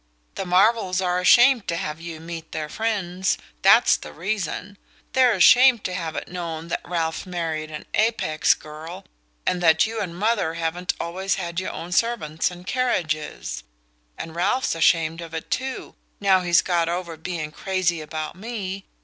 [0.33, 4.79] The Marvells are ashamed to have you meet their friends: that's the reason.
[5.13, 9.05] They're ashamed to have it known that Ralph married an Apex girl,
[9.45, 13.61] and that you and mother haven't always had your own servants and carriages;
[14.17, 18.85] and Ralph's ashamed of it too, now he's got over being crazy about me.